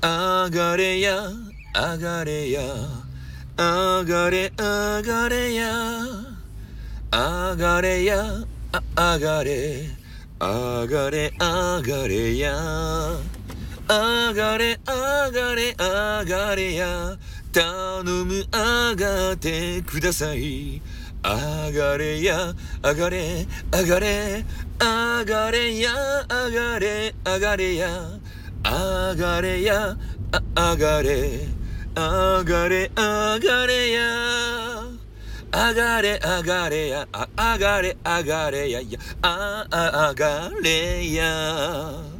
[0.00, 1.28] 上がれや
[1.74, 2.62] 上がれや
[3.56, 5.72] 上がれ上がれや
[7.10, 8.24] 上がれや
[8.70, 9.88] あ上がれ
[10.38, 12.54] 上がれ上がれや
[13.88, 17.16] 上がれ上がれ上がれや
[17.52, 20.80] 頼む上がってください。
[21.24, 22.54] 上がれや
[22.84, 24.44] 上がれ上がれ
[24.78, 25.90] 上がれや
[26.28, 27.88] 上がれ上がれや
[28.70, 29.96] 上がれや
[30.54, 31.46] 上がれ
[31.94, 34.98] 上がれ上がれや。
[35.50, 42.17] 上がれ上がれや上がれ上がれややああ上がれや。